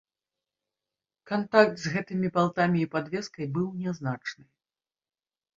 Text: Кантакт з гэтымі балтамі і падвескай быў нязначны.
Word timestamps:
Кантакт 1.31 1.75
з 1.83 1.93
гэтымі 1.95 2.27
балтамі 2.37 2.79
і 2.87 2.89
падвескай 2.97 3.45
быў 3.59 3.67
нязначны. 3.85 4.43